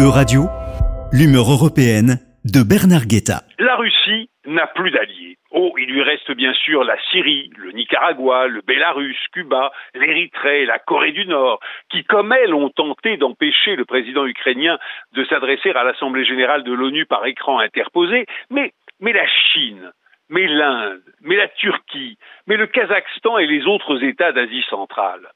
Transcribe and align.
E-Radio, 0.00 0.48
l'humeur 1.12 1.44
européenne 1.52 2.24
de 2.46 2.64
Bernard 2.64 3.04
Guetta. 3.04 3.42
La 3.58 3.76
Russie 3.76 4.30
n'a 4.46 4.66
plus 4.68 4.90
d'alliés. 4.90 5.36
Oh, 5.50 5.74
il 5.76 5.92
lui 5.92 6.00
reste 6.02 6.32
bien 6.32 6.54
sûr 6.54 6.84
la 6.84 6.96
Syrie, 7.10 7.50
le 7.58 7.72
Nicaragua, 7.72 8.46
le 8.46 8.62
Bélarus, 8.62 9.18
Cuba, 9.30 9.72
l'Érythrée, 9.94 10.64
la 10.64 10.78
Corée 10.78 11.12
du 11.12 11.26
Nord, 11.26 11.60
qui, 11.90 12.02
comme 12.04 12.32
elle, 12.32 12.54
ont 12.54 12.70
tenté 12.70 13.18
d'empêcher 13.18 13.76
le 13.76 13.84
président 13.84 14.24
ukrainien 14.24 14.78
de 15.12 15.22
s'adresser 15.24 15.68
à 15.72 15.84
l'Assemblée 15.84 16.24
générale 16.24 16.64
de 16.64 16.72
l'ONU 16.72 17.04
par 17.04 17.26
écran 17.26 17.58
interposé. 17.58 18.24
Mais, 18.48 18.72
mais 19.00 19.12
la 19.12 19.26
Chine, 19.52 19.92
mais 20.30 20.46
l'Inde, 20.46 21.02
mais 21.20 21.36
la 21.36 21.48
Turquie, 21.48 22.16
mais 22.46 22.56
le 22.56 22.68
Kazakhstan 22.68 23.36
et 23.36 23.46
les 23.46 23.66
autres 23.66 24.02
États 24.02 24.32
d'Asie 24.32 24.64
centrale. 24.70 25.28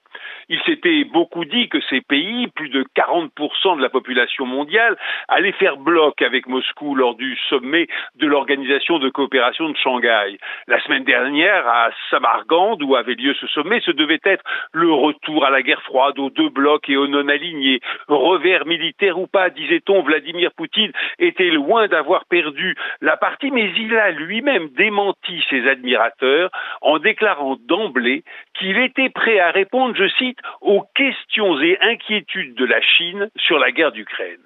Il 0.48 0.60
s'était 0.62 1.04
beaucoup 1.04 1.44
dit 1.44 1.68
que 1.68 1.80
ces 1.88 2.00
pays, 2.00 2.48
plus 2.48 2.68
de 2.68 2.84
40% 2.96 3.76
de 3.76 3.82
la 3.82 3.88
population 3.88 4.46
mondiale, 4.46 4.96
allaient 5.28 5.52
faire 5.52 5.76
bloc 5.76 6.20
avec 6.22 6.46
Moscou 6.46 6.94
lors 6.94 7.14
du 7.14 7.36
sommet 7.48 7.86
de 8.16 8.26
l'Organisation 8.26 8.98
de 8.98 9.08
coopération 9.08 9.68
de 9.68 9.76
Shanghai. 9.76 10.38
La 10.66 10.80
semaine 10.80 11.04
dernière, 11.04 11.66
à 11.66 11.90
Samarkand, 12.10 12.78
où 12.82 12.96
avait 12.96 13.14
lieu 13.14 13.34
ce 13.34 13.46
sommet, 13.46 13.80
ce 13.80 13.90
devait 13.90 14.20
être 14.24 14.44
le 14.72 14.92
retour 14.92 15.44
à 15.44 15.50
la 15.50 15.62
guerre 15.62 15.82
froide, 15.82 16.18
aux 16.18 16.30
deux 16.30 16.48
blocs 16.48 16.88
et 16.88 16.96
aux 16.96 17.06
non-alignés. 17.06 17.80
Revers 18.08 18.66
militaire 18.66 19.18
ou 19.18 19.26
pas, 19.26 19.50
disait-on, 19.50 20.02
Vladimir 20.02 20.50
Poutine 20.52 20.92
était 21.18 21.50
loin 21.50 21.88
d'avoir 21.88 22.24
perdu 22.26 22.76
la 23.00 23.16
partie, 23.16 23.50
mais 23.50 23.70
il 23.76 23.96
a 23.96 24.10
lui-même 24.10 24.68
démenti 24.68 25.42
ses 25.50 25.68
admirateurs 25.68 26.50
en 26.80 26.98
déclarant 26.98 27.56
d'emblée 27.66 28.24
qu'il 28.58 28.78
était 28.78 29.10
prêt 29.10 29.38
à 29.38 29.50
répondre, 29.50 29.94
je 29.96 30.08
cite, 30.18 30.33
aux 30.60 30.82
questions 30.94 31.60
et 31.60 31.78
inquiétudes 31.80 32.54
de 32.54 32.64
la 32.64 32.80
Chine 32.80 33.30
sur 33.36 33.58
la 33.58 33.72
guerre 33.72 33.92
d'Ukraine. 33.92 34.42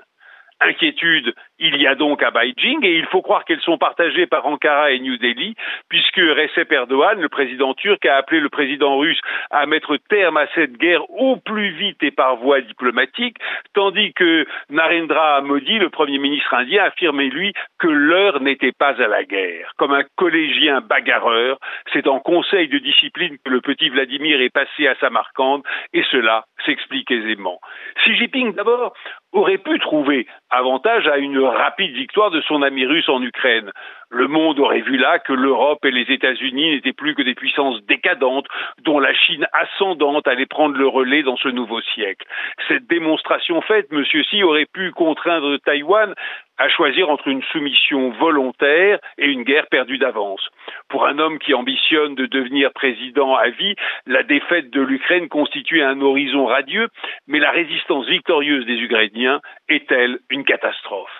Inquiétudes 0.60 1.34
il 1.58 1.76
y 1.76 1.86
a 1.86 1.94
donc 1.94 2.22
à 2.22 2.30
Beijing 2.30 2.84
et 2.84 2.96
il 2.96 3.06
faut 3.06 3.22
croire 3.22 3.44
qu'elles 3.44 3.60
sont 3.60 3.78
partagées 3.78 4.26
par 4.26 4.46
Ankara 4.46 4.92
et 4.92 5.00
New 5.00 5.16
Delhi 5.16 5.54
puisque 5.88 6.16
Recep 6.16 6.70
Erdogan, 6.70 7.20
le 7.20 7.28
président 7.28 7.74
turc, 7.74 8.04
a 8.06 8.16
appelé 8.16 8.40
le 8.40 8.48
président 8.48 8.98
russe 8.98 9.20
à 9.50 9.66
mettre 9.66 9.96
terme 10.08 10.36
à 10.36 10.46
cette 10.54 10.76
guerre 10.76 11.08
au 11.10 11.36
plus 11.36 11.70
vite 11.70 12.02
et 12.02 12.10
par 12.10 12.36
voie 12.36 12.60
diplomatique, 12.60 13.36
tandis 13.74 14.12
que 14.12 14.46
Narendra 14.70 15.40
Modi, 15.40 15.78
le 15.78 15.90
premier 15.90 16.18
ministre 16.18 16.54
indien, 16.54 16.84
affirmait 16.84 17.28
lui 17.28 17.52
que 17.78 17.88
l'heure 17.88 18.40
n'était 18.40 18.72
pas 18.72 19.00
à 19.02 19.08
la 19.08 19.24
guerre. 19.24 19.72
Comme 19.76 19.92
un 19.92 20.04
collégien 20.16 20.80
bagarreur, 20.80 21.58
c'est 21.92 22.06
en 22.06 22.20
conseil 22.20 22.68
de 22.68 22.78
discipline 22.78 23.36
que 23.44 23.50
le 23.50 23.60
petit 23.60 23.88
Vladimir 23.88 24.40
est 24.40 24.52
passé 24.52 24.86
à 24.86 24.94
Samarkand 24.96 25.62
et 25.92 26.04
cela 26.10 26.44
s'explique 26.64 27.10
aisément. 27.10 27.60
Xi 28.04 28.14
Jinping 28.16 28.54
d'abord 28.54 28.92
aurait 29.32 29.58
pu 29.58 29.78
trouver 29.78 30.26
avantage 30.50 31.06
à 31.06 31.18
une 31.18 31.38
rapide 31.56 31.94
victoire 31.94 32.30
de 32.30 32.40
son 32.42 32.62
ami 32.62 32.86
russe 32.86 33.08
en 33.08 33.22
Ukraine. 33.22 33.72
Le 34.10 34.26
monde 34.26 34.58
aurait 34.58 34.80
vu 34.80 34.96
là 34.96 35.18
que 35.18 35.34
l'Europe 35.34 35.84
et 35.84 35.90
les 35.90 36.10
États-Unis 36.10 36.70
n'étaient 36.70 36.94
plus 36.94 37.14
que 37.14 37.22
des 37.22 37.34
puissances 37.34 37.82
décadentes 37.84 38.46
dont 38.82 38.98
la 38.98 39.12
Chine 39.12 39.46
ascendante 39.52 40.26
allait 40.26 40.46
prendre 40.46 40.78
le 40.78 40.88
relais 40.88 41.22
dans 41.22 41.36
ce 41.36 41.48
nouveau 41.48 41.82
siècle. 41.82 42.26
Cette 42.68 42.86
démonstration 42.86 43.60
faite, 43.60 43.88
M. 43.92 44.02
Xi 44.04 44.42
aurait 44.42 44.66
pu 44.72 44.92
contraindre 44.92 45.58
Taïwan 45.58 46.14
à 46.56 46.68
choisir 46.68 47.10
entre 47.10 47.28
une 47.28 47.42
soumission 47.52 48.10
volontaire 48.10 48.98
et 49.18 49.26
une 49.26 49.44
guerre 49.44 49.68
perdue 49.68 49.98
d'avance. 49.98 50.48
Pour 50.88 51.06
un 51.06 51.18
homme 51.18 51.38
qui 51.38 51.52
ambitionne 51.52 52.14
de 52.14 52.26
devenir 52.26 52.72
président 52.72 53.36
à 53.36 53.50
vie, 53.50 53.76
la 54.06 54.22
défaite 54.22 54.70
de 54.70 54.80
l'Ukraine 54.80 55.28
constitue 55.28 55.82
un 55.82 56.00
horizon 56.00 56.46
radieux, 56.46 56.88
mais 57.26 57.38
la 57.38 57.50
résistance 57.50 58.06
victorieuse 58.06 58.66
des 58.66 58.80
Ukrainiens 58.80 59.40
est-elle 59.68 60.18
une 60.30 60.44
catastrophe? 60.44 61.12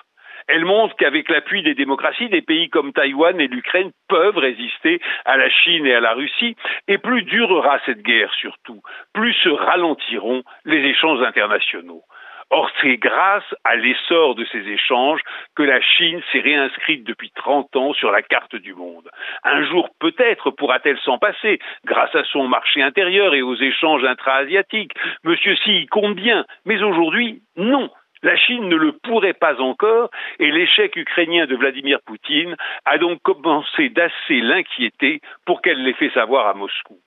Elle 0.49 0.65
montre 0.65 0.95
qu'avec 0.95 1.29
l'appui 1.29 1.61
des 1.61 1.75
démocraties, 1.75 2.27
des 2.27 2.41
pays 2.41 2.69
comme 2.69 2.91
Taïwan 2.91 3.39
et 3.39 3.47
l'Ukraine 3.47 3.91
peuvent 4.07 4.37
résister 4.37 4.99
à 5.25 5.37
la 5.37 5.49
Chine 5.49 5.85
et 5.85 5.93
à 5.93 5.99
la 5.99 6.13
Russie, 6.13 6.55
et 6.87 6.97
plus 6.97 7.21
durera 7.23 7.79
cette 7.85 8.01
guerre 8.01 8.33
surtout, 8.33 8.81
plus 9.13 9.33
se 9.33 9.49
ralentiront 9.49 10.43
les 10.65 10.79
échanges 10.79 11.21
internationaux. 11.21 12.03
Or, 12.51 12.71
c'est 12.81 12.97
grâce 12.97 13.43
à 13.63 13.75
l'essor 13.75 14.33
de 14.33 14.43
ces 14.45 14.67
échanges 14.67 15.21
que 15.55 15.61
la 15.61 15.79
Chine 15.81 16.19
s'est 16.31 16.39
réinscrite 16.39 17.03
depuis 17.03 17.31
30 17.35 17.75
ans 17.75 17.93
sur 17.93 18.11
la 18.11 18.23
carte 18.23 18.55
du 18.55 18.73
monde. 18.73 19.07
Un 19.43 19.63
jour 19.65 19.89
peut-être 19.99 20.49
pourra-t-elle 20.49 20.97
s'en 21.01 21.19
passer 21.19 21.59
grâce 21.85 22.15
à 22.15 22.23
son 22.23 22.47
marché 22.47 22.81
intérieur 22.81 23.35
et 23.35 23.43
aux 23.43 23.55
échanges 23.55 24.03
intra-asiatiques. 24.03 24.93
Monsieur 25.23 25.53
Xi 25.53 25.81
y 25.81 25.85
compte 25.85 26.15
bien, 26.15 26.43
mais 26.65 26.81
aujourd'hui, 26.81 27.43
non. 27.55 27.91
La 28.21 28.35
Chine 28.35 28.67
ne 28.67 28.75
le 28.75 28.91
pourrait 28.91 29.33
pas 29.33 29.61
encore 29.61 30.09
et 30.39 30.51
l'échec 30.51 30.95
ukrainien 30.95 31.45
de 31.45 31.55
Vladimir 31.55 31.99
Poutine 32.05 32.55
a 32.85 32.97
donc 32.97 33.21
commencé 33.21 33.89
d'assez 33.89 34.41
l'inquiéter 34.41 35.21
pour 35.45 35.61
qu'elle 35.61 35.83
l'ait 35.83 35.93
fait 35.93 36.11
savoir 36.11 36.47
à 36.47 36.53
Moscou. 36.53 36.97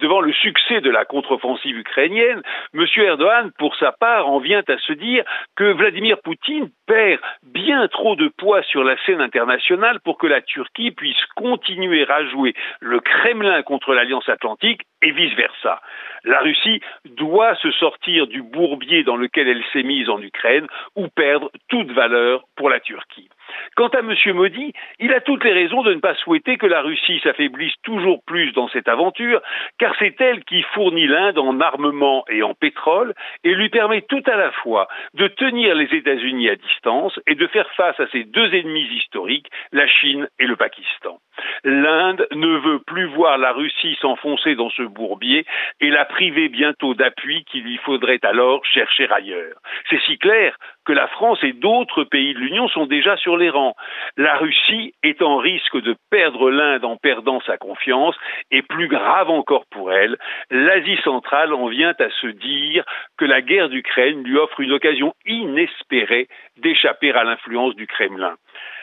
Devant 0.00 0.20
le 0.20 0.32
succès 0.32 0.80
de 0.80 0.90
la 0.90 1.04
contre-offensive 1.04 1.78
ukrainienne, 1.78 2.42
M. 2.74 2.86
Erdogan, 2.96 3.50
pour 3.58 3.76
sa 3.76 3.92
part, 3.92 4.28
en 4.28 4.38
vient 4.38 4.62
à 4.68 4.78
se 4.78 4.92
dire 4.92 5.24
que 5.56 5.72
Vladimir 5.72 6.18
Poutine 6.22 6.70
perd 6.86 7.20
bien 7.42 7.88
trop 7.88 8.16
de 8.16 8.28
poids 8.28 8.62
sur 8.62 8.84
la 8.84 8.96
scène 9.04 9.20
internationale 9.20 10.00
pour 10.04 10.18
que 10.18 10.26
la 10.26 10.40
Turquie 10.40 10.90
puisse 10.90 11.24
continuer 11.36 12.06
à 12.08 12.24
jouer 12.26 12.54
le 12.80 13.00
Kremlin 13.00 13.62
contre 13.62 13.94
l'Alliance 13.94 14.28
atlantique 14.28 14.82
et 15.02 15.10
vice-versa. 15.10 15.80
La 16.24 16.40
Russie 16.40 16.80
doit 17.04 17.56
se 17.56 17.70
sortir 17.72 18.26
du 18.26 18.42
bourbier 18.42 19.02
dans 19.02 19.16
lequel 19.16 19.48
elle 19.48 19.64
s'est 19.72 19.82
mise 19.82 20.08
en 20.08 20.20
Ukraine 20.20 20.66
ou 20.96 21.08
perdre 21.08 21.50
toute 21.68 21.90
valeur 21.90 22.44
pour 22.56 22.70
la 22.70 22.80
Turquie. 22.80 23.28
Quant 23.76 23.88
à 23.88 24.00
M. 24.00 24.14
Modi, 24.34 24.72
il 24.98 25.12
a 25.12 25.20
toutes 25.20 25.44
les 25.44 25.52
raisons 25.52 25.82
de 25.82 25.94
ne 25.94 26.00
pas 26.00 26.14
souhaiter 26.16 26.56
que 26.58 26.66
la 26.66 26.82
Russie 26.82 27.20
s'affaiblisse 27.22 27.74
toujours 27.82 28.22
plus 28.24 28.52
dans 28.52 28.68
cette 28.68 28.88
aventure, 28.88 29.40
car 29.78 29.94
c'est 29.98 30.20
elle 30.20 30.44
qui 30.44 30.62
fournit 30.74 31.06
l'Inde 31.06 31.38
en 31.38 31.60
armement 31.60 32.24
et 32.28 32.42
en 32.42 32.54
pétrole 32.54 33.14
et 33.44 33.54
lui 33.54 33.68
permet 33.68 34.02
tout 34.02 34.22
à 34.26 34.36
la 34.36 34.50
fois 34.50 34.88
de 35.14 35.26
tenir 35.28 35.74
les 35.74 35.94
États-Unis 35.94 36.50
à 36.50 36.56
distance 36.56 37.18
et 37.26 37.34
de 37.34 37.46
faire 37.46 37.70
face 37.72 37.98
à 37.98 38.06
ses 38.08 38.24
deux 38.24 38.54
ennemis 38.54 38.88
historiques, 38.94 39.48
la 39.72 39.86
Chine 39.86 40.28
et 40.38 40.46
le 40.46 40.56
Pakistan. 40.56 41.18
L'Inde 41.64 42.26
ne 42.32 42.58
veut 42.58 42.80
plus 42.80 43.06
voir 43.06 43.38
la 43.38 43.52
Russie 43.52 43.96
s'enfoncer 44.00 44.54
dans 44.54 44.70
ce 44.70 44.82
bourbier 44.82 45.46
et 45.80 45.90
la 45.90 46.04
priver 46.04 46.48
bientôt 46.48 46.94
d'appui 46.94 47.44
qu'il 47.44 47.64
lui 47.64 47.78
faudrait 47.78 48.20
alors 48.22 48.64
chercher 48.64 49.08
ailleurs. 49.10 49.56
C'est 49.88 50.00
si 50.02 50.18
clair 50.18 50.56
que 50.84 50.92
la 50.92 51.06
France 51.08 51.38
et 51.42 51.52
d'autres 51.52 52.04
pays 52.04 52.34
de 52.34 52.38
l'Union 52.38 52.68
sont 52.68 52.86
déjà 52.86 53.16
sur 53.16 53.36
les 53.36 53.50
rangs. 53.50 53.74
La 54.16 54.36
Russie 54.36 54.94
est 55.02 55.22
en 55.22 55.36
risque 55.36 55.80
de 55.80 55.96
perdre 56.10 56.50
l'Inde 56.50 56.84
en 56.84 56.96
perdant 56.96 57.40
sa 57.46 57.56
confiance 57.56 58.16
et 58.50 58.62
plus 58.62 58.88
grave 58.88 59.30
encore 59.30 59.64
pour 59.70 59.92
elle, 59.92 60.16
l'Asie 60.50 60.98
centrale 61.04 61.52
en 61.52 61.68
vient 61.68 61.94
à 61.98 62.10
se 62.20 62.26
dire 62.26 62.84
que 63.18 63.24
la 63.24 63.40
guerre 63.40 63.68
d'Ukraine 63.68 64.22
lui 64.22 64.36
offre 64.38 64.60
une 64.60 64.72
occasion 64.72 65.14
inespérée 65.26 66.28
d'échapper 66.56 67.12
à 67.12 67.24
l'influence 67.24 67.74
du 67.76 67.86
Kremlin. 67.86 68.34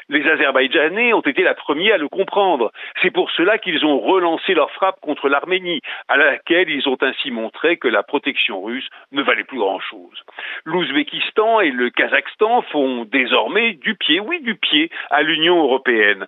Les 0.09 0.27
Azerbaïdjanais 0.27 1.13
ont 1.13 1.21
été 1.21 1.43
la 1.43 1.53
première 1.53 1.89
à 1.93 1.97
le 1.97 2.09
comprendre. 2.09 2.71
C'est 3.01 3.11
pour 3.11 3.31
cela 3.31 3.57
qu'ils 3.57 3.85
ont 3.85 3.99
relancé 3.99 4.53
leur 4.53 4.71
frappe 4.71 4.99
contre 5.01 5.29
l'Arménie, 5.29 5.81
à 6.07 6.17
laquelle 6.17 6.69
ils 6.69 6.89
ont 6.89 6.97
ainsi 7.01 7.31
montré 7.31 7.77
que 7.77 7.87
la 7.87 8.03
protection 8.03 8.61
russe 8.61 8.87
ne 9.11 9.21
valait 9.21 9.43
plus 9.43 9.59
grand-chose. 9.59 10.23
L'Ouzbékistan 10.65 11.61
et 11.61 11.71
le 11.71 11.89
Kazakhstan 11.89 12.63
font 12.63 13.05
désormais 13.05 13.73
du 13.73 13.95
pied, 13.95 14.19
oui 14.19 14.41
du 14.41 14.55
pied, 14.55 14.89
à 15.09 15.21
l'Union 15.21 15.61
européenne. 15.61 16.25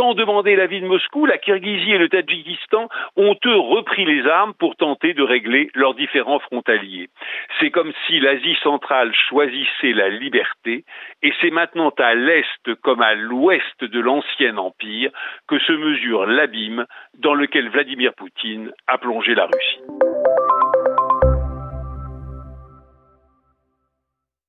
Sans 0.00 0.14
demander 0.14 0.56
l'avis 0.56 0.80
de 0.80 0.86
Moscou, 0.86 1.26
la 1.26 1.36
Kirghizie 1.36 1.92
et 1.92 1.98
le 1.98 2.08
Tadjikistan 2.08 2.88
ont 3.16 3.36
eux 3.44 3.58
repris 3.58 4.06
les 4.06 4.26
armes 4.26 4.54
pour 4.54 4.74
tenter 4.76 5.12
de 5.12 5.22
régler 5.22 5.68
leurs 5.74 5.92
différents 5.92 6.38
frontaliers. 6.38 7.10
C'est 7.58 7.70
comme 7.70 7.92
si 8.06 8.18
l'Asie 8.18 8.56
centrale 8.62 9.12
choisissait 9.28 9.92
la 9.92 10.08
liberté 10.08 10.86
et 11.22 11.34
c'est 11.42 11.50
maintenant 11.50 11.92
à 11.98 12.14
l'Est 12.14 12.74
comme 12.76 13.02
à 13.02 13.12
l'ouest 13.12 13.84
de 13.84 14.00
l'ancien 14.00 14.56
empire 14.56 15.10
que 15.46 15.58
se 15.58 15.72
mesure 15.72 16.24
l'abîme 16.24 16.86
dans 17.18 17.34
lequel 17.34 17.68
Vladimir 17.68 18.14
Poutine 18.14 18.72
a 18.86 18.96
plongé 18.96 19.34
la 19.34 19.44
Russie. 19.44 19.99